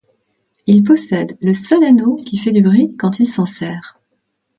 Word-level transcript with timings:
Il 0.65 0.83
possède 0.83 1.37
le 1.41 1.53
seul 1.53 1.83
anneau 1.83 2.15
qui 2.15 2.39
fait 2.39 2.51
du 2.51 2.63
bruit 2.63 2.95
quand 2.97 3.19
il 3.19 3.27
s'en 3.27 3.45
sert. 3.45 3.99